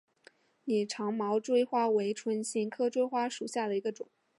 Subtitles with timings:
[0.63, 4.09] 拟长毛锥花为唇形科锥花属下的一个种。